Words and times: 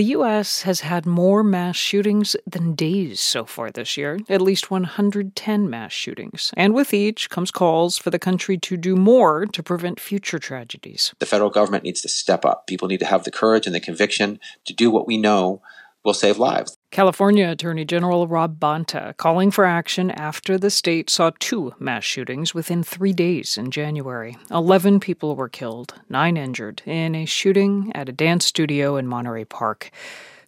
The 0.00 0.16
U.S. 0.16 0.62
has 0.62 0.80
had 0.80 1.04
more 1.04 1.44
mass 1.44 1.76
shootings 1.76 2.34
than 2.46 2.74
days 2.74 3.20
so 3.20 3.44
far 3.44 3.70
this 3.70 3.98
year, 3.98 4.18
at 4.30 4.40
least 4.40 4.70
110 4.70 5.68
mass 5.68 5.92
shootings. 5.92 6.54
And 6.56 6.72
with 6.72 6.94
each 6.94 7.28
comes 7.28 7.50
calls 7.50 7.98
for 7.98 8.08
the 8.08 8.18
country 8.18 8.56
to 8.56 8.78
do 8.78 8.96
more 8.96 9.44
to 9.44 9.62
prevent 9.62 10.00
future 10.00 10.38
tragedies. 10.38 11.12
The 11.18 11.26
federal 11.26 11.50
government 11.50 11.84
needs 11.84 12.00
to 12.00 12.08
step 12.08 12.46
up. 12.46 12.66
People 12.66 12.88
need 12.88 13.00
to 13.00 13.04
have 13.04 13.24
the 13.24 13.30
courage 13.30 13.66
and 13.66 13.74
the 13.74 13.78
conviction 13.78 14.40
to 14.64 14.72
do 14.72 14.90
what 14.90 15.06
we 15.06 15.18
know 15.18 15.60
will 16.02 16.14
save 16.14 16.38
lives. 16.38 16.78
California 16.90 17.48
Attorney 17.48 17.84
General 17.84 18.26
Rob 18.26 18.58
Bonta 18.58 19.16
calling 19.16 19.52
for 19.52 19.64
action 19.64 20.10
after 20.10 20.58
the 20.58 20.70
state 20.70 21.08
saw 21.08 21.30
two 21.38 21.72
mass 21.78 22.02
shootings 22.02 22.52
within 22.52 22.82
three 22.82 23.12
days 23.12 23.56
in 23.56 23.70
January. 23.70 24.36
Eleven 24.50 24.98
people 24.98 25.36
were 25.36 25.48
killed, 25.48 25.94
nine 26.08 26.36
injured, 26.36 26.82
in 26.84 27.14
a 27.14 27.26
shooting 27.26 27.92
at 27.94 28.08
a 28.08 28.12
dance 28.12 28.44
studio 28.44 28.96
in 28.96 29.06
Monterey 29.06 29.44
Park. 29.44 29.92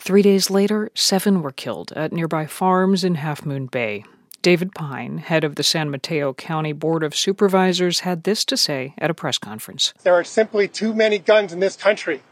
Three 0.00 0.20
days 0.22 0.50
later, 0.50 0.90
seven 0.96 1.42
were 1.42 1.52
killed 1.52 1.92
at 1.92 2.12
nearby 2.12 2.46
farms 2.46 3.04
in 3.04 3.14
Half 3.14 3.46
Moon 3.46 3.66
Bay. 3.66 4.04
David 4.42 4.74
Pine, 4.74 5.18
head 5.18 5.44
of 5.44 5.54
the 5.54 5.62
San 5.62 5.90
Mateo 5.90 6.34
County 6.34 6.72
Board 6.72 7.04
of 7.04 7.14
Supervisors, 7.14 8.00
had 8.00 8.24
this 8.24 8.44
to 8.46 8.56
say 8.56 8.94
at 8.98 9.10
a 9.10 9.14
press 9.14 9.38
conference. 9.38 9.94
There 10.02 10.14
are 10.14 10.24
simply 10.24 10.66
too 10.66 10.92
many 10.92 11.20
guns 11.20 11.52
in 11.52 11.60
this 11.60 11.76
country, 11.76 12.22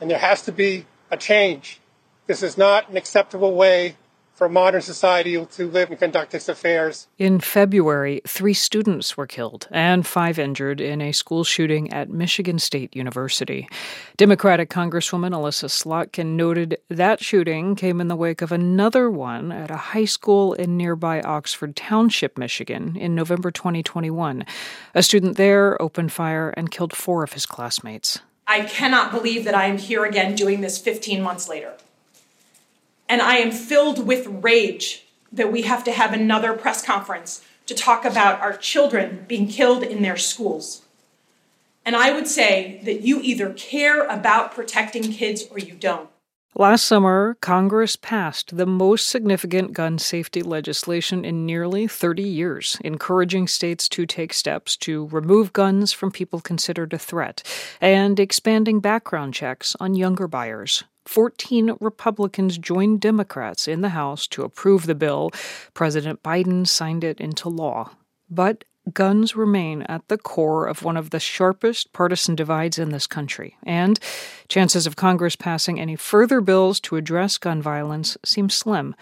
and 0.00 0.10
there 0.10 0.18
has 0.18 0.40
to 0.44 0.52
be 0.52 0.86
a 1.10 1.18
change. 1.18 1.80
This 2.26 2.42
is 2.42 2.56
not 2.56 2.88
an 2.88 2.96
acceptable 2.96 3.54
way 3.54 3.96
for 4.40 4.48
modern 4.48 4.80
society 4.80 5.44
to 5.44 5.68
live 5.68 5.90
and 5.90 5.98
conduct 5.98 6.34
its 6.34 6.48
affairs. 6.48 7.08
In 7.18 7.40
February, 7.40 8.22
three 8.26 8.54
students 8.54 9.14
were 9.14 9.26
killed 9.26 9.68
and 9.70 10.06
five 10.06 10.38
injured 10.38 10.80
in 10.80 11.02
a 11.02 11.12
school 11.12 11.44
shooting 11.44 11.92
at 11.92 12.08
Michigan 12.08 12.58
State 12.58 12.96
University. 12.96 13.68
Democratic 14.16 14.70
Congresswoman 14.70 15.34
Elissa 15.34 15.66
Slotkin 15.66 16.36
noted 16.36 16.78
that 16.88 17.22
shooting 17.22 17.76
came 17.76 18.00
in 18.00 18.08
the 18.08 18.16
wake 18.16 18.40
of 18.40 18.50
another 18.50 19.10
one 19.10 19.52
at 19.52 19.70
a 19.70 19.76
high 19.76 20.06
school 20.06 20.54
in 20.54 20.78
nearby 20.78 21.20
Oxford 21.20 21.76
Township, 21.76 22.38
Michigan, 22.38 22.96
in 22.96 23.14
November 23.14 23.50
2021. 23.50 24.46
A 24.94 25.02
student 25.02 25.36
there 25.36 25.80
opened 25.82 26.12
fire 26.12 26.48
and 26.56 26.70
killed 26.70 26.96
four 26.96 27.22
of 27.22 27.34
his 27.34 27.44
classmates. 27.44 28.20
I 28.46 28.62
cannot 28.62 29.12
believe 29.12 29.44
that 29.44 29.54
I 29.54 29.66
am 29.66 29.76
here 29.76 30.06
again 30.06 30.34
doing 30.34 30.62
this 30.62 30.78
15 30.78 31.22
months 31.22 31.46
later. 31.46 31.74
And 33.10 33.20
I 33.20 33.38
am 33.38 33.50
filled 33.50 34.06
with 34.06 34.24
rage 34.28 35.04
that 35.32 35.50
we 35.50 35.62
have 35.62 35.82
to 35.82 35.90
have 35.90 36.12
another 36.12 36.52
press 36.52 36.80
conference 36.80 37.44
to 37.66 37.74
talk 37.74 38.04
about 38.04 38.40
our 38.40 38.56
children 38.56 39.24
being 39.26 39.48
killed 39.48 39.82
in 39.82 40.02
their 40.02 40.16
schools. 40.16 40.82
And 41.84 41.96
I 41.96 42.12
would 42.12 42.28
say 42.28 42.80
that 42.84 43.00
you 43.00 43.20
either 43.20 43.52
care 43.52 44.06
about 44.06 44.54
protecting 44.54 45.02
kids 45.02 45.44
or 45.50 45.58
you 45.58 45.74
don't. 45.74 46.08
Last 46.54 46.84
summer, 46.84 47.36
Congress 47.40 47.96
passed 47.96 48.56
the 48.56 48.66
most 48.66 49.08
significant 49.08 49.72
gun 49.72 49.98
safety 49.98 50.42
legislation 50.42 51.24
in 51.24 51.44
nearly 51.44 51.88
30 51.88 52.22
years, 52.22 52.78
encouraging 52.84 53.48
states 53.48 53.88
to 53.88 54.06
take 54.06 54.32
steps 54.32 54.76
to 54.78 55.08
remove 55.08 55.52
guns 55.52 55.92
from 55.92 56.12
people 56.12 56.40
considered 56.40 56.92
a 56.92 56.98
threat 56.98 57.42
and 57.80 58.20
expanding 58.20 58.78
background 58.78 59.34
checks 59.34 59.74
on 59.80 59.96
younger 59.96 60.28
buyers. 60.28 60.84
14 61.10 61.76
Republicans 61.80 62.56
joined 62.56 63.00
Democrats 63.00 63.66
in 63.66 63.80
the 63.80 63.88
House 63.88 64.28
to 64.28 64.44
approve 64.44 64.86
the 64.86 64.94
bill. 64.94 65.32
President 65.74 66.22
Biden 66.22 66.64
signed 66.64 67.02
it 67.02 67.20
into 67.20 67.48
law. 67.48 67.90
But 68.30 68.62
guns 68.92 69.34
remain 69.34 69.82
at 69.82 70.06
the 70.06 70.16
core 70.16 70.68
of 70.68 70.84
one 70.84 70.96
of 70.96 71.10
the 71.10 71.18
sharpest 71.18 71.92
partisan 71.92 72.36
divides 72.36 72.78
in 72.78 72.90
this 72.90 73.08
country, 73.08 73.56
and 73.64 73.98
chances 74.46 74.86
of 74.86 74.94
Congress 74.94 75.34
passing 75.34 75.80
any 75.80 75.96
further 75.96 76.40
bills 76.40 76.78
to 76.78 76.94
address 76.94 77.38
gun 77.38 77.60
violence 77.60 78.16
seem 78.24 78.48
slim. 78.48 78.94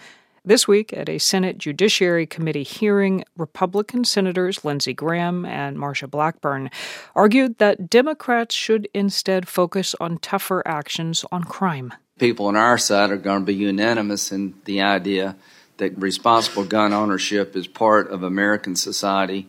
This 0.45 0.67
week, 0.67 0.93
at 0.93 1.09
a 1.09 1.19
Senate 1.19 1.57
Judiciary 1.57 2.25
Committee 2.25 2.63
hearing, 2.63 3.23
Republican 3.37 4.05
Senators 4.05 4.63
Lindsey 4.63 4.93
Graham 4.93 5.45
and 5.45 5.77
Marsha 5.77 6.09
Blackburn 6.09 6.71
argued 7.13 7.57
that 7.57 7.89
Democrats 7.89 8.55
should 8.55 8.87
instead 8.93 9.47
focus 9.47 9.95
on 9.99 10.17
tougher 10.17 10.65
actions 10.65 11.25
on 11.31 11.43
crime. 11.43 11.93
People 12.19 12.47
on 12.47 12.57
our 12.57 12.77
side 12.77 13.11
are 13.11 13.17
going 13.17 13.39
to 13.39 13.45
be 13.45 13.55
unanimous 13.55 14.31
in 14.33 14.53
the 14.65 14.81
idea 14.81 15.37
that 15.77 15.97
responsible 15.97 16.65
gun 16.65 16.91
ownership 16.91 17.55
is 17.55 17.65
part 17.65 18.11
of 18.11 18.23
American 18.23 18.75
society. 18.75 19.47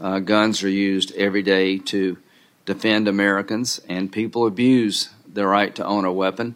Uh, 0.00 0.20
guns 0.20 0.62
are 0.62 0.68
used 0.68 1.12
every 1.16 1.42
day 1.42 1.78
to 1.78 2.16
defend 2.64 3.08
Americans, 3.08 3.80
and 3.88 4.12
people 4.12 4.46
abuse 4.46 5.10
the 5.26 5.44
right 5.46 5.74
to 5.74 5.84
own 5.84 6.04
a 6.04 6.12
weapon. 6.12 6.54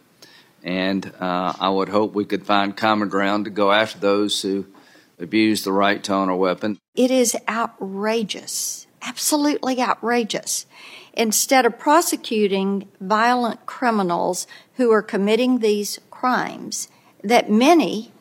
And 0.63 1.05
uh, 1.19 1.53
I 1.59 1.69
would 1.69 1.89
hope 1.89 2.13
we 2.13 2.23
could 2.23 2.45
find 2.45 2.75
common 2.75 3.09
ground 3.09 3.43
to 3.45 3.51
go 3.51 3.71
after 3.71 3.99
those 3.99 4.41
who 4.41 4.67
abuse 5.19 5.63
the 5.63 5.73
right 5.73 6.01
to 6.05 6.13
own 6.13 6.29
a 6.29 6.35
weapon. 6.35 6.79
It 6.95 7.11
is 7.11 7.35
outrageous, 7.49 8.87
absolutely 9.01 9.81
outrageous. 9.81 10.65
Instead 11.17 11.65
of 11.65 11.79
prosecuting 11.79 12.87
violent 13.01 13.65
criminals 13.65 14.45
who 14.75 14.91
are 14.91 15.01
committing 15.01 15.57
these 15.57 15.99
crimes, 16.11 16.89
that 17.23 17.49
many 17.49 18.13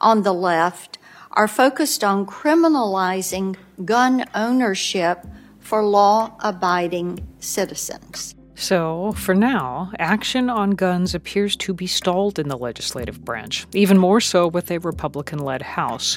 on 0.00 0.22
the 0.22 0.32
left 0.32 0.96
are 1.32 1.46
focused 1.46 2.02
on 2.02 2.24
criminalizing 2.24 3.54
gun 3.84 4.24
ownership 4.34 5.26
for 5.60 5.84
law 5.84 6.34
abiding 6.40 7.20
citizens. 7.38 8.34
So, 8.54 9.12
for 9.12 9.34
now, 9.34 9.92
action 9.98 10.48
on 10.48 10.70
guns 10.70 11.14
appears 11.14 11.54
to 11.56 11.74
be 11.74 11.86
stalled 11.86 12.38
in 12.38 12.48
the 12.48 12.56
legislative 12.56 13.22
branch, 13.22 13.66
even 13.74 13.98
more 13.98 14.22
so 14.22 14.48
with 14.48 14.70
a 14.70 14.78
Republican 14.78 15.40
led 15.40 15.60
House. 15.60 16.16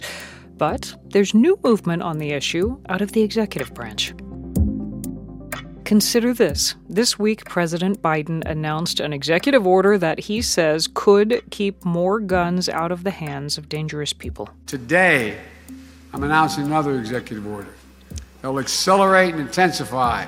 But 0.56 0.96
there's 1.10 1.34
new 1.34 1.60
movement 1.62 2.04
on 2.04 2.20
the 2.20 2.32
issue 2.32 2.82
out 2.88 3.02
of 3.02 3.12
the 3.12 3.22
executive 3.22 3.74
branch. 3.74 4.14
Consider 5.92 6.34
this. 6.34 6.76
This 6.88 7.20
week, 7.20 7.44
President 7.44 8.02
Biden 8.02 8.46
announced 8.46 9.02
an 9.02 9.12
executive 9.12 9.68
order 9.68 9.98
that 9.98 10.22
he 10.22 10.42
says 10.42 10.88
could 10.94 11.44
keep 11.50 11.84
more 11.84 12.22
guns 12.22 12.70
out 12.70 12.94
of 12.94 13.04
the 13.04 13.12
hands 13.12 13.58
of 13.58 13.68
dangerous 13.68 14.14
people. 14.14 14.48
Today, 14.68 15.38
I'm 16.14 16.24
announcing 16.24 16.64
another 16.64 16.98
executive 16.98 17.46
order 17.46 17.74
that 18.42 18.48
will 18.48 18.60
accelerate 18.60 19.34
and 19.34 19.42
intensify 19.42 20.28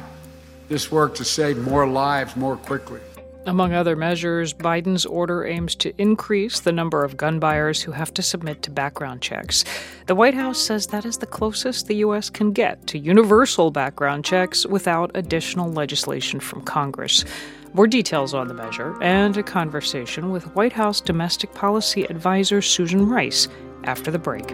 this 0.68 0.92
work 0.92 1.16
to 1.16 1.24
save 1.24 1.58
more 1.58 1.88
lives 1.88 2.36
more 2.36 2.58
quickly. 2.58 3.00
Among 3.46 3.74
other 3.74 3.98
measures, 3.98 4.54
Biden's 4.54 5.06
order 5.06 5.46
aims 5.46 5.76
to 5.76 5.94
increase 6.02 6.62
the 6.62 6.72
number 6.72 7.04
of 7.04 7.18
gun 7.18 7.40
buyers 7.40 7.82
who 7.82 7.92
have 7.92 8.14
to 8.14 8.22
submit 8.22 8.62
to 8.62 8.72
background 8.72 9.22
checks. 9.22 9.66
The 10.06 10.16
White 10.16 10.34
House 10.34 10.60
says 10.60 10.88
that 10.88 11.04
is 11.04 11.18
the 11.18 11.26
closest 11.26 11.88
the 11.88 11.98
U.S. 11.98 12.30
can 12.30 12.54
get 12.54 12.88
to 12.88 12.98
universal 12.98 13.70
background 13.70 14.24
checks 14.24 14.66
without 14.66 15.12
additional 15.14 15.70
legislation 15.70 16.40
from 16.40 16.62
Congress. 16.62 17.26
More 17.74 17.86
details 17.88 18.34
on 18.34 18.48
the 18.48 18.54
measure 18.54 18.96
and 19.04 19.36
a 19.36 19.44
conversation 19.44 20.32
with 20.32 20.56
White 20.56 20.74
House 20.74 21.02
domestic 21.02 21.54
policy 21.54 22.06
advisor 22.06 22.62
Susan 22.62 23.10
Rice 23.10 23.50
after 23.84 24.10
the 24.10 24.20
break. 24.20 24.48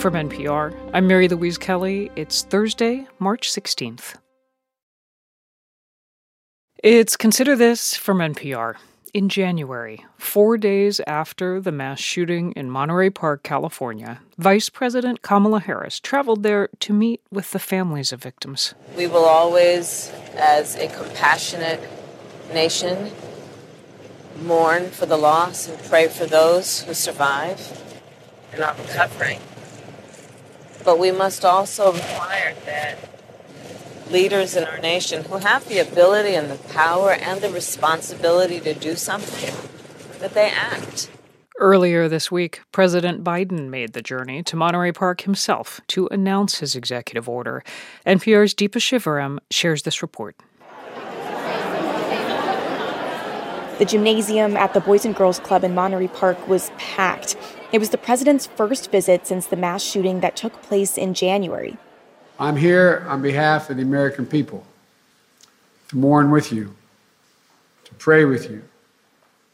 From 0.00 0.14
NPR, 0.14 0.74
I'm 0.92 1.06
Mary 1.06 1.28
Louise 1.28 1.58
Kelly. 1.58 2.10
It's 2.16 2.42
Thursday, 2.42 3.06
March 3.20 3.52
16th. 3.52 4.16
It's 6.82 7.16
Consider 7.16 7.54
This 7.54 7.94
from 7.94 8.18
NPR. 8.18 8.74
In 9.14 9.28
January, 9.28 10.04
four 10.18 10.58
days 10.58 11.00
after 11.06 11.60
the 11.60 11.70
mass 11.70 12.00
shooting 12.00 12.50
in 12.56 12.72
Monterey 12.72 13.08
Park, 13.08 13.44
California, 13.44 14.20
Vice 14.36 14.68
President 14.68 15.22
Kamala 15.22 15.60
Harris 15.60 16.00
traveled 16.00 16.42
there 16.42 16.70
to 16.80 16.92
meet 16.92 17.20
with 17.30 17.52
the 17.52 17.60
families 17.60 18.12
of 18.12 18.20
victims. 18.20 18.74
We 18.96 19.06
will 19.06 19.26
always, 19.26 20.10
as 20.34 20.74
a 20.74 20.88
compassionate 20.88 21.88
nation, 22.52 23.12
mourn 24.42 24.90
for 24.90 25.06
the 25.06 25.16
loss 25.16 25.68
and 25.68 25.80
pray 25.84 26.08
for 26.08 26.26
those 26.26 26.82
who 26.82 26.94
survive 26.94 27.80
and 28.52 28.60
are 28.60 28.74
recovering. 28.74 29.38
But 30.84 30.98
we 30.98 31.12
must 31.12 31.44
also 31.44 31.92
require 31.92 32.56
that 32.66 33.11
leaders 34.12 34.54
in 34.54 34.64
our 34.64 34.78
nation 34.78 35.24
who 35.24 35.38
have 35.38 35.66
the 35.68 35.78
ability 35.78 36.34
and 36.34 36.50
the 36.50 36.58
power 36.72 37.12
and 37.12 37.40
the 37.40 37.50
responsibility 37.50 38.60
to 38.60 38.74
do 38.74 38.94
something, 38.94 39.54
that 40.20 40.34
they 40.34 40.50
act. 40.50 41.10
Earlier 41.58 42.08
this 42.08 42.30
week, 42.30 42.60
President 42.72 43.24
Biden 43.24 43.68
made 43.68 43.94
the 43.94 44.02
journey 44.02 44.42
to 44.42 44.56
Monterey 44.56 44.92
Park 44.92 45.22
himself 45.22 45.80
to 45.88 46.08
announce 46.08 46.58
his 46.58 46.76
executive 46.76 47.28
order. 47.28 47.62
NPR's 48.06 48.54
Deepa 48.54 48.78
Shivaram 48.78 49.38
shares 49.50 49.82
this 49.82 50.02
report. 50.02 50.36
The 53.78 53.86
gymnasium 53.86 54.56
at 54.56 54.74
the 54.74 54.80
Boys 54.80 55.04
and 55.04 55.14
Girls 55.14 55.40
Club 55.40 55.64
in 55.64 55.74
Monterey 55.74 56.08
Park 56.08 56.46
was 56.46 56.70
packed. 56.78 57.36
It 57.72 57.78
was 57.78 57.90
the 57.90 57.98
president's 57.98 58.46
first 58.46 58.90
visit 58.90 59.26
since 59.26 59.46
the 59.46 59.56
mass 59.56 59.82
shooting 59.82 60.20
that 60.20 60.36
took 60.36 60.60
place 60.62 60.98
in 60.98 61.14
January. 61.14 61.78
I'm 62.38 62.56
here 62.56 63.04
on 63.08 63.22
behalf 63.22 63.70
of 63.70 63.76
the 63.76 63.82
American 63.82 64.26
people 64.26 64.66
to 65.88 65.96
mourn 65.96 66.30
with 66.30 66.52
you 66.52 66.74
to 67.92 67.98
pray 67.98 68.24
with 68.24 68.50
you, 68.50 68.62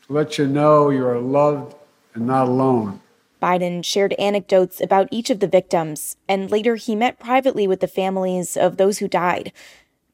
to 0.06 0.12
let 0.12 0.38
you 0.38 0.46
know 0.46 0.90
you 0.90 1.06
are 1.06 1.18
loved 1.18 1.74
and 2.14 2.26
not 2.26 2.48
alone. 2.48 3.00
Biden 3.42 3.84
shared 3.84 4.14
anecdotes 4.14 4.80
about 4.80 5.08
each 5.10 5.30
of 5.30 5.40
the 5.40 5.46
victims, 5.46 6.16
and 6.28 6.50
later 6.50 6.76
he 6.76 6.96
met 6.96 7.20
privately 7.20 7.68
with 7.68 7.80
the 7.80 7.86
families 7.86 8.56
of 8.56 8.76
those 8.76 8.98
who 8.98 9.08
died. 9.08 9.52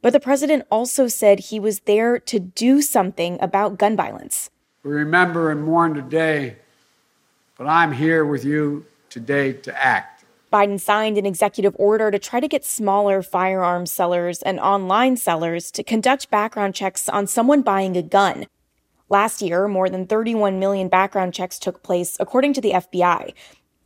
But 0.03 0.13
the 0.13 0.21
president 0.21 0.67
also 0.71 1.09
said 1.09 1.39
he 1.39 1.59
was 1.59 1.81
there 1.81 2.19
to 2.19 2.39
do 2.39 2.83
something 2.83 3.39
about 3.41 3.79
gun 3.79 3.97
violence. 3.97 4.51
We 4.83 4.93
remember 4.93 5.51
and 5.51 5.65
mourn 5.65 5.95
today, 5.95 6.57
but 7.57 7.67
I'm 7.67 7.93
here 7.93 8.27
with 8.27 8.45
you 8.45 8.85
today 9.09 9.55
to 9.55 9.83
act. 9.83 10.14
Biden 10.55 10.79
signed 10.79 11.19
an 11.19 11.27
executive 11.27 11.75
order 11.81 12.13
to 12.13 12.19
try 12.21 12.39
to 12.39 12.47
get 12.47 12.65
smaller 12.65 13.23
firearms 13.23 13.91
sellers 13.91 14.41
and 14.43 14.61
online 14.61 15.17
sellers 15.17 15.73
to 15.73 15.83
conduct 15.83 16.31
background 16.31 16.77
checks 16.77 17.09
on 17.09 17.27
someone 17.27 17.63
buying 17.63 17.97
a 17.97 18.03
gun. 18.03 18.47
Last 19.09 19.43
year, 19.43 19.67
more 19.67 19.91
than 19.91 20.07
31 20.07 20.61
million 20.61 20.87
background 20.89 21.35
checks 21.35 21.59
took 21.59 21.83
place, 21.83 22.17
according 22.21 22.53
to 22.53 22.61
the 22.61 22.71
FBI. 22.71 23.35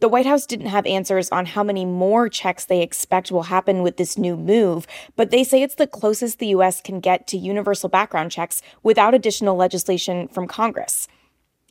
The 0.00 0.10
White 0.10 0.26
House 0.26 0.44
didn't 0.44 0.66
have 0.66 0.84
answers 0.84 1.30
on 1.30 1.46
how 1.46 1.64
many 1.64 1.86
more 1.86 2.28
checks 2.28 2.66
they 2.66 2.82
expect 2.82 3.32
will 3.32 3.44
happen 3.44 3.82
with 3.82 3.96
this 3.96 4.18
new 4.18 4.36
move, 4.36 4.86
but 5.16 5.30
they 5.30 5.44
say 5.44 5.62
it's 5.62 5.76
the 5.76 5.86
closest 5.86 6.38
the 6.38 6.48
U.S. 6.48 6.82
can 6.82 7.00
get 7.00 7.26
to 7.28 7.38
universal 7.38 7.88
background 7.88 8.30
checks 8.30 8.60
without 8.82 9.14
additional 9.14 9.56
legislation 9.56 10.28
from 10.28 10.46
Congress. 10.46 11.08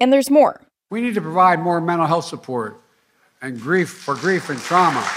And 0.01 0.11
there's 0.11 0.31
more. 0.31 0.63
We 0.89 1.01
need 1.01 1.13
to 1.13 1.21
provide 1.21 1.59
more 1.59 1.79
mental 1.79 2.07
health 2.07 2.25
support 2.25 2.81
and 3.41 3.59
grief 3.59 3.89
for 3.89 4.15
grief 4.15 4.49
and 4.49 4.59
trauma. 4.59 5.07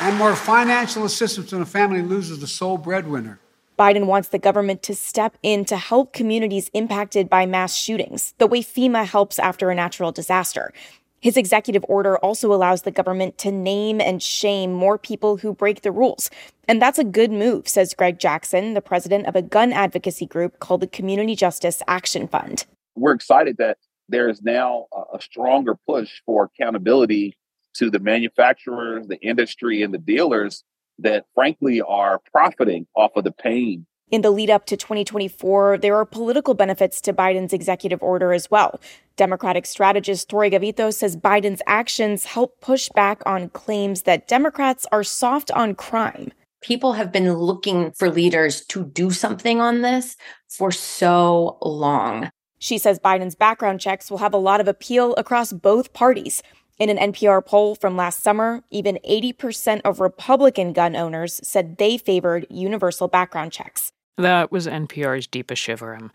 And 0.00 0.16
more 0.16 0.36
financial 0.36 1.04
assistance 1.04 1.52
when 1.52 1.62
a 1.62 1.66
family 1.66 2.02
loses 2.02 2.38
the 2.40 2.46
sole 2.46 2.78
breadwinner. 2.78 3.40
Biden 3.78 4.06
wants 4.06 4.28
the 4.28 4.38
government 4.38 4.82
to 4.82 4.94
step 4.94 5.36
in 5.42 5.64
to 5.66 5.76
help 5.76 6.12
communities 6.12 6.70
impacted 6.74 7.28
by 7.28 7.46
mass 7.46 7.74
shootings, 7.74 8.34
the 8.38 8.46
way 8.46 8.60
FEMA 8.60 9.06
helps 9.06 9.38
after 9.38 9.70
a 9.70 9.74
natural 9.74 10.12
disaster. 10.12 10.72
His 11.20 11.36
executive 11.36 11.84
order 11.88 12.16
also 12.18 12.52
allows 12.52 12.82
the 12.82 12.90
government 12.90 13.38
to 13.38 13.50
name 13.50 14.00
and 14.00 14.22
shame 14.22 14.72
more 14.72 14.98
people 14.98 15.38
who 15.38 15.52
break 15.52 15.82
the 15.82 15.90
rules. 15.90 16.30
And 16.68 16.80
that's 16.80 16.98
a 16.98 17.04
good 17.04 17.32
move, 17.32 17.66
says 17.66 17.94
Greg 17.94 18.20
Jackson, 18.20 18.74
the 18.74 18.80
president 18.80 19.26
of 19.26 19.34
a 19.34 19.42
gun 19.42 19.72
advocacy 19.72 20.26
group 20.26 20.60
called 20.60 20.80
the 20.80 20.86
Community 20.86 21.34
Justice 21.34 21.82
Action 21.88 22.28
Fund. 22.28 22.66
We're 22.98 23.14
excited 23.14 23.56
that 23.58 23.78
there 24.08 24.28
is 24.28 24.42
now 24.42 24.86
a 25.12 25.20
stronger 25.20 25.76
push 25.86 26.20
for 26.24 26.44
accountability 26.44 27.36
to 27.74 27.90
the 27.90 27.98
manufacturers, 27.98 29.06
the 29.06 29.20
industry, 29.20 29.82
and 29.82 29.92
the 29.92 29.98
dealers 29.98 30.64
that 30.98 31.26
frankly 31.34 31.80
are 31.80 32.20
profiting 32.32 32.86
off 32.96 33.12
of 33.16 33.24
the 33.24 33.32
pain. 33.32 33.86
In 34.10 34.22
the 34.22 34.30
lead 34.30 34.48
up 34.48 34.64
to 34.66 34.76
2024, 34.76 35.78
there 35.78 35.94
are 35.94 36.06
political 36.06 36.54
benefits 36.54 37.00
to 37.02 37.12
Biden's 37.12 37.52
executive 37.52 38.02
order 38.02 38.32
as 38.32 38.50
well. 38.50 38.80
Democratic 39.16 39.66
strategist 39.66 40.30
Tory 40.30 40.50
Gavito 40.50 40.92
says 40.92 41.14
Biden's 41.14 41.60
actions 41.66 42.24
help 42.24 42.58
push 42.62 42.88
back 42.94 43.22
on 43.26 43.50
claims 43.50 44.02
that 44.02 44.26
Democrats 44.26 44.86
are 44.90 45.04
soft 45.04 45.50
on 45.50 45.74
crime. 45.74 46.32
People 46.62 46.94
have 46.94 47.12
been 47.12 47.34
looking 47.34 47.92
for 47.92 48.08
leaders 48.10 48.64
to 48.66 48.84
do 48.84 49.10
something 49.10 49.60
on 49.60 49.82
this 49.82 50.16
for 50.48 50.72
so 50.72 51.58
long. 51.60 52.30
She 52.58 52.78
says 52.78 52.98
Biden's 52.98 53.34
background 53.34 53.80
checks 53.80 54.10
will 54.10 54.18
have 54.18 54.34
a 54.34 54.38
lot 54.38 54.60
of 54.60 54.68
appeal 54.68 55.14
across 55.16 55.52
both 55.52 55.92
parties. 55.92 56.42
In 56.78 56.90
an 56.90 57.12
NPR 57.12 57.44
poll 57.44 57.74
from 57.74 57.96
last 57.96 58.22
summer, 58.22 58.62
even 58.70 58.98
80% 59.08 59.80
of 59.84 60.00
Republican 60.00 60.72
gun 60.72 60.94
owners 60.94 61.40
said 61.42 61.76
they 61.78 61.98
favored 61.98 62.46
universal 62.50 63.08
background 63.08 63.52
checks. 63.52 63.92
That 64.18 64.50
was 64.50 64.66
NPR's 64.66 65.28
Deepa 65.28 65.54
Shivaram. 65.54 66.10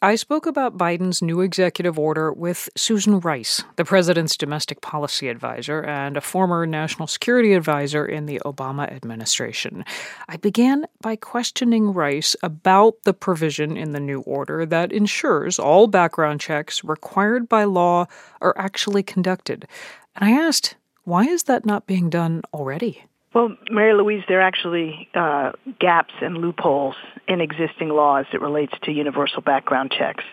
I 0.00 0.14
spoke 0.14 0.46
about 0.46 0.78
Biden's 0.78 1.20
new 1.20 1.40
executive 1.40 1.98
order 1.98 2.32
with 2.32 2.68
Susan 2.76 3.18
Rice, 3.18 3.64
the 3.74 3.84
president's 3.84 4.36
domestic 4.36 4.80
policy 4.80 5.28
advisor 5.28 5.80
and 5.80 6.16
a 6.16 6.20
former 6.20 6.64
national 6.64 7.08
security 7.08 7.54
advisor 7.54 8.06
in 8.06 8.26
the 8.26 8.40
Obama 8.46 8.88
administration. 8.92 9.84
I 10.28 10.36
began 10.36 10.86
by 11.02 11.16
questioning 11.16 11.92
Rice 11.92 12.36
about 12.40 13.02
the 13.02 13.12
provision 13.12 13.76
in 13.76 13.90
the 13.90 14.00
new 14.00 14.20
order 14.20 14.64
that 14.64 14.92
ensures 14.92 15.58
all 15.58 15.88
background 15.88 16.40
checks 16.40 16.84
required 16.84 17.48
by 17.48 17.64
law 17.64 18.06
are 18.40 18.54
actually 18.56 19.02
conducted. 19.02 19.66
And 20.14 20.24
I 20.24 20.40
asked, 20.40 20.76
why 21.02 21.24
is 21.24 21.42
that 21.44 21.66
not 21.66 21.88
being 21.88 22.10
done 22.10 22.42
already? 22.54 23.06
Well, 23.34 23.56
Mary 23.70 23.94
Louise, 23.94 24.24
there 24.28 24.40
are 24.40 24.42
actually 24.42 25.08
uh, 25.14 25.52
gaps 25.78 26.14
and 26.20 26.38
loopholes 26.38 26.96
in 27.28 27.40
existing 27.40 27.88
laws 27.90 28.26
that 28.32 28.40
relates 28.40 28.72
to 28.82 28.90
universal 28.90 29.40
background 29.40 29.92
checks, 29.96 30.24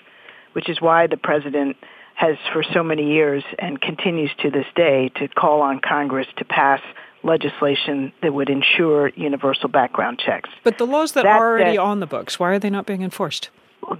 which 0.53 0.67
is 0.67 0.81
why 0.81 1.05
the 1.05 1.17
president 1.17 1.77
has 2.15 2.37
for 2.51 2.63
so 2.63 2.81
many 2.81 3.13
years 3.13 3.43
and 3.59 3.79
continues 3.79 4.31
to 4.41 4.49
this 4.49 4.65
day 4.75 5.09
to 5.17 5.27
call 5.27 5.61
on 5.61 5.79
Congress 5.79 6.25
to 6.37 6.45
pass 6.45 6.81
legislation 7.23 8.11
that 8.23 8.33
would 8.33 8.49
ensure 8.49 9.09
universal 9.09 9.69
background 9.69 10.17
checks. 10.17 10.49
But 10.63 10.79
the 10.79 10.87
laws 10.87 11.11
that, 11.11 11.23
that 11.23 11.39
are 11.39 11.49
already 11.49 11.77
that, 11.77 11.83
on 11.83 11.99
the 11.99 12.07
books, 12.07 12.39
why 12.39 12.49
are 12.49 12.59
they 12.59 12.71
not 12.71 12.87
being 12.87 13.03
enforced? 13.03 13.51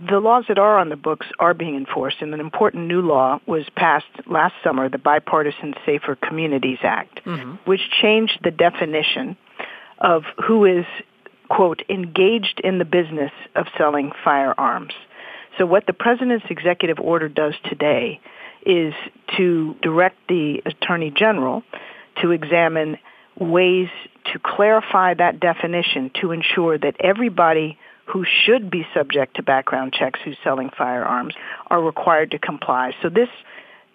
The 0.10 0.20
laws 0.20 0.46
that 0.48 0.58
are 0.58 0.78
on 0.78 0.90
the 0.90 0.96
books 0.96 1.28
are 1.40 1.54
being 1.54 1.76
enforced, 1.76 2.18
and 2.22 2.34
an 2.34 2.40
important 2.40 2.88
new 2.88 3.02
law 3.02 3.40
was 3.46 3.64
passed 3.76 4.06
last 4.26 4.54
summer, 4.64 4.90
the 4.90 4.98
Bipartisan 4.98 5.74
Safer 5.86 6.16
Communities 6.16 6.80
Act, 6.84 7.24
mm-hmm. 7.26 7.56
which 7.66 7.82
changed 8.02 8.40
the 8.44 8.52
definition 8.52 9.38
of 10.00 10.24
who 10.46 10.66
is, 10.66 10.86
quote, 11.50 11.82
engaged 11.90 12.60
in 12.64 12.80
the 12.80 12.86
business 12.86 13.32
of 13.56 13.68
selling 13.78 14.12
firearms. 14.24 14.94
So 15.58 15.66
what 15.66 15.88
the 15.88 15.94
President's 15.94 16.46
executive 16.50 17.00
order 17.00 17.30
does 17.30 17.56
today 17.64 18.20
is 18.66 18.94
to 19.38 19.76
direct 19.82 20.18
the 20.28 20.62
Attorney 20.66 21.12
General 21.12 21.64
to 22.22 22.32
examine 22.32 22.98
ways 23.40 23.88
to 24.34 24.40
clarify 24.40 25.14
that 25.14 25.40
definition 25.40 26.12
to 26.22 26.32
ensure 26.32 26.78
that 26.78 26.96
everybody 27.00 27.78
who 28.08 28.26
should 28.46 28.72
be 28.72 28.86
subject 28.94 29.36
to 29.36 29.44
background 29.44 29.94
checks 29.94 30.20
who's 30.24 30.38
selling 30.44 30.70
firearms 30.78 31.34
are 31.68 31.82
required 31.82 32.32
to 32.32 32.40
comply. 32.40 32.94
So 33.02 33.10
this 33.10 33.30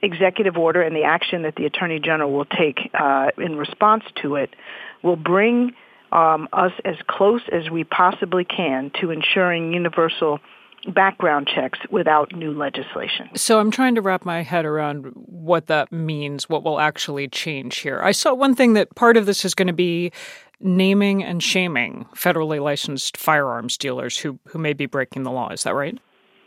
executive 0.02 0.56
order 0.56 0.82
and 0.82 0.94
the 0.94 1.04
action 1.04 1.42
that 1.42 1.56
the 1.56 1.64
Attorney 1.64 2.00
General 2.00 2.30
will 2.30 2.44
take 2.44 2.90
uh, 2.92 3.30
in 3.38 3.56
response 3.56 4.04
to 4.22 4.36
it 4.36 4.54
will 5.02 5.16
bring 5.16 5.72
um, 6.10 6.48
us 6.52 6.72
as 6.84 6.96
close 7.06 7.40
as 7.50 7.70
we 7.70 7.84
possibly 7.84 8.44
can 8.44 8.90
to 9.00 9.10
ensuring 9.10 9.72
universal 9.72 10.40
background 10.88 11.48
checks 11.52 11.78
without 11.90 12.34
new 12.34 12.52
legislation. 12.52 13.28
So 13.36 13.60
I'm 13.60 13.70
trying 13.70 13.94
to 13.94 14.02
wrap 14.02 14.24
my 14.24 14.42
head 14.42 14.64
around 14.64 15.06
what 15.14 15.66
that 15.66 15.92
means, 15.92 16.48
what 16.48 16.64
will 16.64 16.80
actually 16.80 17.28
change 17.28 17.78
here. 17.78 18.00
I 18.02 18.12
saw 18.12 18.34
one 18.34 18.54
thing 18.54 18.72
that 18.74 18.94
part 18.94 19.16
of 19.16 19.26
this 19.26 19.44
is 19.44 19.54
going 19.54 19.68
to 19.68 19.72
be 19.72 20.12
naming 20.60 21.22
and 21.24 21.42
shaming 21.42 22.06
federally 22.14 22.60
licensed 22.60 23.16
firearms 23.16 23.76
dealers 23.76 24.18
who, 24.18 24.38
who 24.48 24.58
may 24.58 24.72
be 24.72 24.86
breaking 24.86 25.22
the 25.24 25.30
law. 25.30 25.50
Is 25.50 25.64
that 25.64 25.74
right? 25.74 25.98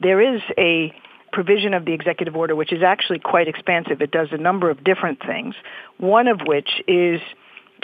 There 0.02 0.22
is 0.22 0.42
a 0.58 0.94
provision 1.32 1.74
of 1.74 1.86
the 1.86 1.94
executive 1.94 2.36
order 2.36 2.56
which 2.56 2.72
is 2.72 2.82
actually 2.82 3.20
quite 3.20 3.48
expansive. 3.48 4.02
It 4.02 4.12
does 4.12 4.30
a 4.32 4.38
number 4.38 4.70
of 4.70 4.84
different 4.84 5.20
things, 5.26 5.56
one 5.98 6.28
of 6.28 6.42
which 6.46 6.70
is 6.88 7.20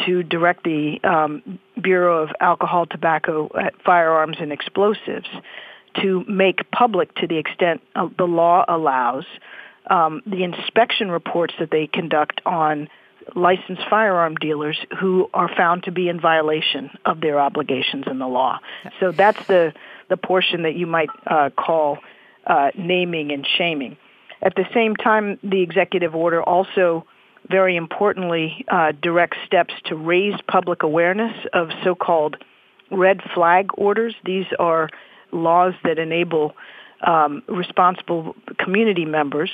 to 0.06 0.24
direct 0.24 0.64
the 0.64 1.00
um, 1.04 1.60
Bureau 1.82 2.24
of 2.24 2.30
Alcohol, 2.40 2.86
Tobacco, 2.86 3.50
uh, 3.50 3.70
Firearms, 3.86 4.38
and 4.40 4.52
Explosives 4.54 5.28
to 6.02 6.24
make 6.28 6.70
public, 6.72 7.14
to 7.16 7.28
the 7.28 7.38
extent 7.38 7.82
uh, 7.96 8.08
the 8.18 8.26
law 8.26 8.66
allows, 8.68 9.26
um, 9.90 10.22
the 10.26 10.44
inspection 10.44 11.10
reports 11.10 11.54
that 11.60 11.72
they 11.72 11.88
conduct 11.88 12.42
on 12.46 12.88
licensed 13.36 13.84
firearm 13.90 14.36
dealers 14.36 14.78
who 15.00 15.30
are 15.34 15.50
found 15.56 15.84
to 15.84 15.92
be 15.92 16.10
in 16.10 16.20
violation 16.20 16.90
of 17.06 17.22
their 17.22 17.40
obligations 17.40 18.06
in 18.08 18.20
the 18.20 18.28
law. 18.28 18.60
So 19.00 19.12
that's 19.12 19.46
the, 19.48 19.74
the 20.10 20.18
portion 20.18 20.64
that 20.64 20.76
you 20.76 20.88
might 20.88 21.10
uh, 21.28 21.50
call 21.52 22.00
uh, 22.46 22.72
naming 22.78 23.32
and 23.32 23.48
shaming. 23.58 23.98
At 24.42 24.56
the 24.56 24.66
same 24.74 24.96
time, 24.96 25.38
the 25.44 25.62
executive 25.62 26.16
order 26.16 26.42
also 26.42 27.06
very 27.50 27.76
importantly 27.76 28.66
uh, 28.68 28.94
directs 29.02 29.38
steps 29.46 29.74
to 29.86 29.96
raise 29.96 30.36
public 30.48 30.84
awareness 30.84 31.36
of 31.54 31.70
so-called 31.84 32.38
red 32.92 33.22
flag 33.34 33.70
orders. 33.76 34.16
These 34.26 34.46
are 34.60 34.90
laws 35.32 35.74
that 35.84 36.00
enable 36.00 36.54
um, 37.06 37.44
responsible 37.48 38.36
community 38.60 39.06
members 39.06 39.52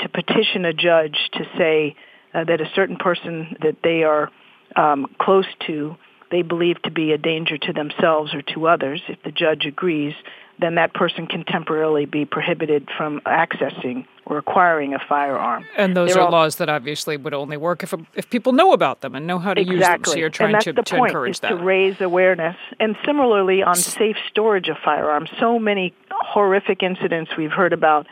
to 0.00 0.08
petition 0.08 0.64
a 0.64 0.72
judge 0.72 1.16
to 1.32 1.44
say, 1.56 1.96
uh, 2.34 2.44
that 2.44 2.60
a 2.60 2.70
certain 2.74 2.96
person 2.96 3.56
that 3.62 3.76
they 3.82 4.02
are 4.02 4.30
um, 4.76 5.06
close 5.20 5.46
to, 5.66 5.96
they 6.30 6.42
believe 6.42 6.80
to 6.82 6.90
be 6.90 7.12
a 7.12 7.18
danger 7.18 7.56
to 7.56 7.72
themselves 7.72 8.34
or 8.34 8.42
to 8.42 8.68
others. 8.68 9.00
If 9.08 9.22
the 9.22 9.32
judge 9.32 9.64
agrees, 9.64 10.14
then 10.60 10.74
that 10.74 10.92
person 10.94 11.26
can 11.26 11.44
temporarily 11.44 12.04
be 12.04 12.24
prohibited 12.24 12.88
from 12.96 13.20
accessing 13.26 14.06
or 14.26 14.38
acquiring 14.38 14.92
a 14.92 14.98
firearm. 15.08 15.64
And 15.76 15.96
those 15.96 16.12
They're 16.12 16.22
are 16.22 16.26
all- 16.26 16.32
laws 16.32 16.56
that 16.56 16.68
obviously 16.68 17.16
would 17.16 17.32
only 17.34 17.56
work 17.56 17.82
if 17.82 17.94
if 18.14 18.28
people 18.28 18.52
know 18.52 18.72
about 18.72 19.00
them 19.00 19.14
and 19.14 19.26
know 19.26 19.38
how 19.38 19.54
to 19.54 19.60
exactly. 19.60 19.76
use 19.76 19.86
them. 19.86 20.04
So 20.04 20.18
you're 20.18 20.30
trying 20.30 20.48
and 20.48 20.54
that's 20.56 20.64
to, 20.64 20.72
the 20.72 20.82
to 20.82 20.96
point, 20.96 21.10
encourage 21.10 21.36
is 21.36 21.40
that. 21.40 21.48
to 21.50 21.56
raise 21.56 22.00
awareness. 22.00 22.56
And 22.80 22.96
similarly, 23.06 23.62
on 23.62 23.76
safe 23.76 24.16
storage 24.28 24.68
of 24.68 24.76
firearms, 24.84 25.30
so 25.40 25.58
many 25.58 25.94
horrific 26.10 26.82
incidents 26.82 27.30
we've 27.38 27.52
heard 27.52 27.72
about 27.72 28.06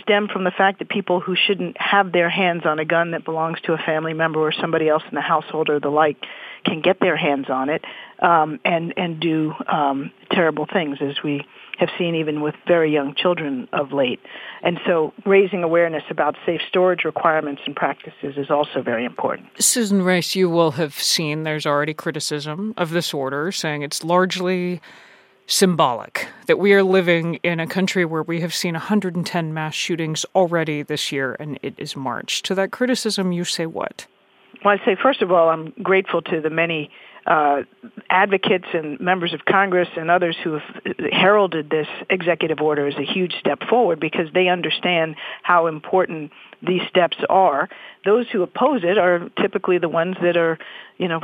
stem 0.00 0.28
from 0.28 0.44
the 0.44 0.52
fact 0.52 0.78
that 0.78 0.88
people 0.88 1.18
who 1.20 1.34
shouldn't 1.34 1.76
have 1.80 2.12
their 2.12 2.30
hands 2.30 2.62
on 2.64 2.78
a 2.78 2.84
gun 2.84 3.10
that 3.10 3.24
belongs 3.24 3.60
to 3.62 3.72
a 3.72 3.78
family 3.78 4.12
member 4.14 4.38
or 4.38 4.52
somebody 4.52 4.88
else 4.88 5.02
in 5.10 5.16
the 5.16 5.20
household 5.20 5.68
or 5.68 5.80
the 5.80 5.88
like 5.88 6.16
can 6.64 6.80
get 6.80 7.00
their 7.00 7.16
hands 7.16 7.46
on 7.50 7.68
it 7.68 7.84
um, 8.20 8.60
and 8.64 8.94
and 8.96 9.18
do 9.20 9.52
um, 9.66 10.12
terrible 10.30 10.66
things, 10.72 10.98
as 11.00 11.22
we 11.24 11.44
have 11.80 11.88
seen 11.98 12.14
even 12.14 12.42
with 12.42 12.54
very 12.68 12.92
young 12.92 13.14
children 13.14 13.66
of 13.72 13.90
late. 13.92 14.20
And 14.62 14.78
so, 14.86 15.14
raising 15.24 15.62
awareness 15.62 16.02
about 16.10 16.36
safe 16.44 16.60
storage 16.68 17.04
requirements 17.04 17.62
and 17.64 17.74
practices 17.74 18.36
is 18.36 18.50
also 18.50 18.82
very 18.82 19.06
important. 19.06 19.48
Susan 19.58 20.02
Rice, 20.02 20.36
you 20.36 20.50
will 20.50 20.72
have 20.72 20.94
seen 20.94 21.42
there's 21.42 21.66
already 21.66 21.94
criticism 21.94 22.74
of 22.76 22.90
this 22.90 23.14
order, 23.14 23.50
saying 23.50 23.80
it's 23.80 24.04
largely 24.04 24.82
symbolic 25.46 26.28
that 26.46 26.58
we 26.58 26.72
are 26.74 26.82
living 26.82 27.36
in 27.42 27.58
a 27.58 27.66
country 27.66 28.04
where 28.04 28.22
we 28.22 28.40
have 28.40 28.54
seen 28.54 28.74
110 28.74 29.52
mass 29.52 29.74
shootings 29.74 30.24
already 30.34 30.82
this 30.82 31.10
year 31.10 31.36
and 31.40 31.58
it 31.60 31.74
is 31.76 31.96
March. 31.96 32.42
To 32.42 32.54
that 32.54 32.70
criticism, 32.70 33.32
you 33.32 33.44
say 33.44 33.66
what? 33.66 34.06
Well, 34.64 34.74
I'd 34.74 34.84
say, 34.84 34.96
first 35.00 35.22
of 35.22 35.32
all, 35.32 35.48
I'm 35.48 35.72
grateful 35.82 36.22
to 36.22 36.40
the 36.40 36.50
many 36.50 36.90
uh, 37.26 37.62
advocates 38.08 38.66
and 38.72 38.98
members 38.98 39.34
of 39.34 39.44
Congress 39.44 39.88
and 39.96 40.10
others 40.10 40.36
who 40.42 40.54
have 40.54 40.62
heralded 41.12 41.70
this 41.70 41.86
executive 42.08 42.60
order 42.60 42.86
as 42.86 42.94
a 42.96 43.04
huge 43.04 43.34
step 43.38 43.60
forward 43.68 44.00
because 44.00 44.26
they 44.32 44.48
understand 44.48 45.16
how 45.42 45.66
important 45.66 46.32
these 46.66 46.82
steps 46.88 47.16
are. 47.28 47.68
Those 48.04 48.26
who 48.32 48.42
oppose 48.42 48.82
it 48.84 48.98
are 48.98 49.28
typically 49.40 49.78
the 49.78 49.88
ones 49.88 50.16
that 50.22 50.36
are, 50.36 50.58
you 50.98 51.08
know, 51.08 51.20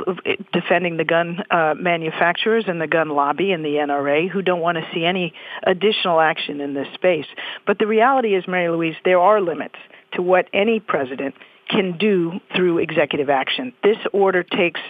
defending 0.52 0.96
the 0.96 1.04
gun 1.04 1.42
uh, 1.50 1.74
manufacturers 1.76 2.64
and 2.68 2.80
the 2.80 2.86
gun 2.86 3.08
lobby 3.10 3.52
and 3.52 3.64
the 3.64 3.74
NRA 3.74 4.30
who 4.30 4.42
don't 4.42 4.60
want 4.60 4.78
to 4.78 4.86
see 4.94 5.04
any 5.04 5.34
additional 5.62 6.20
action 6.20 6.60
in 6.60 6.74
this 6.74 6.88
space. 6.94 7.26
But 7.66 7.78
the 7.78 7.86
reality 7.86 8.34
is, 8.34 8.44
Mary 8.46 8.68
Louise, 8.68 8.96
there 9.04 9.20
are 9.20 9.40
limits 9.40 9.76
to 10.12 10.22
what 10.22 10.48
any 10.52 10.80
president 10.80 11.34
can 11.68 11.96
do 11.98 12.40
through 12.54 12.78
executive 12.78 13.30
action. 13.30 13.72
This 13.82 13.98
order 14.12 14.42
takes 14.42 14.80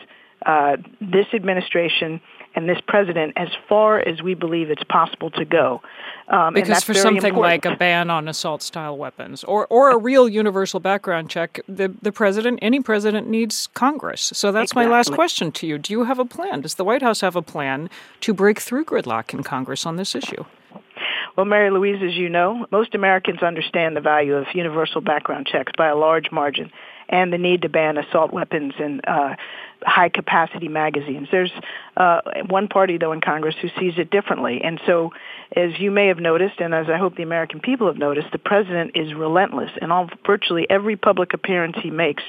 uh, 0.44 0.76
this 1.00 1.26
administration 1.34 2.20
and 2.54 2.68
this 2.68 2.78
president 2.86 3.34
as 3.36 3.48
far 3.68 3.98
as 3.98 4.22
we 4.22 4.34
believe 4.34 4.70
it's 4.70 4.84
possible 4.84 5.30
to 5.30 5.44
go. 5.44 5.82
Um, 6.28 6.38
and 6.38 6.54
Because 6.54 6.68
that's 6.68 6.84
for 6.84 6.94
something 6.94 7.16
important. 7.16 7.64
like 7.64 7.64
a 7.66 7.76
ban 7.76 8.10
on 8.10 8.28
assault 8.28 8.62
style 8.62 8.96
weapons 8.96 9.44
or, 9.44 9.66
or 9.68 9.90
a 9.90 9.98
real 9.98 10.28
universal 10.28 10.80
background 10.80 11.28
check, 11.28 11.60
the, 11.68 11.94
the 12.00 12.12
president, 12.12 12.58
any 12.62 12.80
president 12.80 13.28
needs 13.28 13.66
Congress. 13.74 14.32
So 14.34 14.52
that's 14.52 14.74
my 14.74 14.86
last 14.86 15.12
question 15.12 15.52
to 15.52 15.66
you. 15.66 15.78
Do 15.78 15.92
you 15.92 16.04
have 16.04 16.18
a 16.18 16.24
plan? 16.24 16.62
Does 16.62 16.74
the 16.74 16.84
White 16.84 17.02
House 17.02 17.20
have 17.20 17.36
a 17.36 17.42
plan 17.42 17.90
to 18.22 18.32
break 18.32 18.60
through 18.60 18.86
gridlock 18.86 19.34
in 19.34 19.42
Congress 19.42 19.84
on 19.84 19.96
this 19.96 20.14
issue? 20.14 20.44
Well, 21.36 21.44
Mary 21.44 21.70
Louise, 21.70 22.02
as 22.02 22.14
you 22.16 22.30
know, 22.30 22.66
most 22.72 22.94
Americans 22.94 23.42
understand 23.42 23.94
the 23.94 24.00
value 24.00 24.36
of 24.36 24.46
universal 24.54 25.02
background 25.02 25.46
checks 25.46 25.70
by 25.76 25.88
a 25.88 25.94
large 25.94 26.32
margin 26.32 26.72
and 27.10 27.30
the 27.30 27.36
need 27.36 27.62
to 27.62 27.68
ban 27.68 27.98
assault 27.98 28.32
weapons 28.32 28.72
and 28.78 29.02
uh, 29.06 29.34
high 29.82 30.08
capacity 30.08 30.68
magazines. 30.68 31.28
There's 31.30 31.52
uh, 31.94 32.22
one 32.48 32.68
party, 32.68 32.96
though, 32.96 33.12
in 33.12 33.20
Congress 33.20 33.54
who 33.60 33.68
sees 33.78 33.98
it 33.98 34.10
differently. 34.10 34.62
And 34.64 34.80
so, 34.86 35.10
as 35.54 35.78
you 35.78 35.90
may 35.90 36.08
have 36.08 36.18
noticed, 36.18 36.58
and 36.58 36.74
as 36.74 36.86
I 36.88 36.96
hope 36.96 37.16
the 37.16 37.22
American 37.22 37.60
people 37.60 37.86
have 37.86 37.98
noticed, 37.98 38.28
the 38.32 38.38
president 38.38 38.92
is 38.94 39.12
relentless 39.12 39.70
in 39.80 39.92
all, 39.92 40.08
virtually 40.26 40.66
every 40.70 40.96
public 40.96 41.34
appearance 41.34 41.76
he 41.82 41.90
makes. 41.90 42.22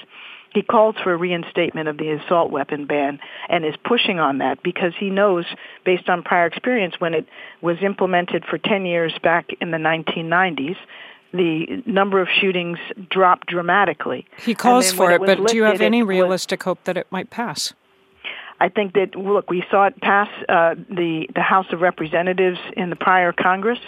He 0.53 0.61
calls 0.61 0.95
for 1.03 1.13
a 1.13 1.17
reinstatement 1.17 1.87
of 1.87 1.97
the 1.97 2.09
assault 2.11 2.51
weapon 2.51 2.85
ban 2.85 3.19
and 3.49 3.65
is 3.65 3.75
pushing 3.83 4.19
on 4.19 4.39
that 4.39 4.63
because 4.63 4.93
he 4.99 5.09
knows, 5.09 5.45
based 5.85 6.09
on 6.09 6.23
prior 6.23 6.45
experience, 6.45 6.95
when 6.99 7.13
it 7.13 7.27
was 7.61 7.77
implemented 7.83 8.45
for 8.45 8.57
10 8.57 8.85
years 8.85 9.13
back 9.21 9.49
in 9.61 9.71
the 9.71 9.77
1990s, 9.77 10.77
the 11.33 11.83
number 11.85 12.21
of 12.21 12.27
shootings 12.39 12.79
dropped 13.09 13.47
dramatically. 13.47 14.25
He 14.37 14.55
calls 14.55 14.91
for 14.91 15.11
it, 15.11 15.19
was 15.21 15.27
but 15.35 15.47
do 15.47 15.57
you 15.57 15.63
have 15.63 15.81
any 15.81 15.99
it 15.99 16.03
was- 16.03 16.09
realistic 16.09 16.63
hope 16.63 16.83
that 16.85 16.97
it 16.97 17.07
might 17.11 17.29
pass? 17.29 17.73
I 18.59 18.69
think 18.69 18.93
that 18.93 19.15
look, 19.15 19.49
we 19.49 19.63
saw 19.69 19.85
it 19.85 19.99
pass 20.01 20.29
uh, 20.49 20.75
the 20.89 21.27
the 21.33 21.41
House 21.41 21.67
of 21.71 21.81
Representatives 21.81 22.59
in 22.75 22.89
the 22.89 22.95
prior 22.95 23.31
Congress. 23.31 23.79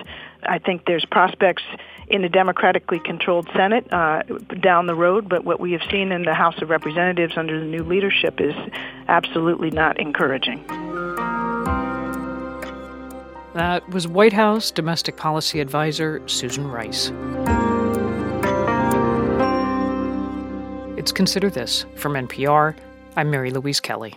I 0.44 0.60
think 0.60 0.86
there's 0.86 1.06
prospects 1.06 1.64
in 2.08 2.22
the 2.22 2.30
democratically 2.30 3.00
controlled 3.00 3.50
Senate 3.56 3.92
uh, 3.92 4.24
down 4.62 4.88
the 4.88 4.96
road, 4.96 5.28
but 5.28 5.44
what 5.44 5.60
we 5.60 5.72
have 5.74 5.82
seen 5.90 6.12
in 6.12 6.24
the 6.24 6.34
House 6.34 6.62
of 6.62 6.70
Representatives 6.70 7.34
under 7.36 7.60
the 7.60 7.66
new 7.66 7.84
leadership 7.84 8.40
is 8.40 8.56
absolutely 9.08 9.72
not 9.72 10.00
encouraging. 10.00 10.66
That 13.54 13.88
was 13.90 14.08
White 14.08 14.34
House 14.34 14.70
Domestic 14.70 15.18
Policy 15.18 15.60
Advisor 15.60 16.22
Susan 16.28 16.68
Rice. 16.68 17.12
It's 20.98 21.12
Consider 21.12 21.50
This 21.50 21.86
from 21.96 22.14
NPR. 22.14 22.76
I'm 23.16 23.32
Mary 23.32 23.52
Louise 23.52 23.80
Kelly. 23.80 24.16